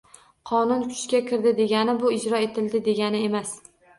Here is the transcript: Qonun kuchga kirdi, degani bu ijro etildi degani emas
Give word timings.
Qonun 0.51 0.79
kuchga 0.93 1.19
kirdi, 1.27 1.51
degani 1.59 1.95
bu 2.03 2.13
ijro 2.17 2.39
etildi 2.47 2.83
degani 2.91 3.23
emas 3.29 3.55